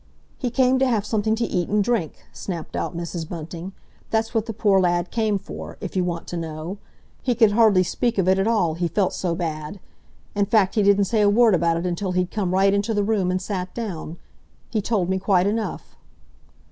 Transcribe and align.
"He 0.39 0.49
came 0.49 0.79
to 0.79 0.87
have 0.87 1.05
something 1.05 1.35
to 1.35 1.45
eat 1.45 1.69
and 1.69 1.83
drink," 1.83 2.25
snapped 2.33 2.75
out 2.75 2.97
Mrs. 2.97 3.29
Bunting. 3.29 3.71
"That's 4.09 4.33
what 4.33 4.47
the 4.47 4.51
poor 4.51 4.79
lad 4.79 5.11
came 5.11 5.37
for, 5.37 5.77
if 5.79 5.95
you 5.95 6.03
wants 6.03 6.31
to 6.31 6.37
know. 6.37 6.79
He 7.21 7.35
could 7.35 7.51
hardly 7.51 7.83
speak 7.83 8.17
of 8.17 8.27
it 8.27 8.39
at 8.39 8.47
all—he 8.47 8.87
felt 8.87 9.13
so 9.13 9.35
bad. 9.35 9.79
In 10.33 10.47
fact, 10.47 10.73
he 10.73 10.81
didn't 10.81 11.05
say 11.05 11.21
a 11.21 11.29
word 11.29 11.53
about 11.53 11.77
it 11.77 11.85
until 11.85 12.13
he'd 12.13 12.31
come 12.31 12.51
right 12.51 12.73
into 12.73 12.95
the 12.95 13.03
room 13.03 13.29
and 13.29 13.39
sat 13.39 13.75
down. 13.75 14.17
He 14.71 14.81
told 14.81 15.07
me 15.07 15.19
quite 15.19 15.45
enough!" 15.45 15.95